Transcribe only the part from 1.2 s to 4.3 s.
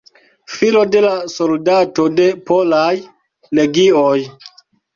soldato de Polaj Legioj.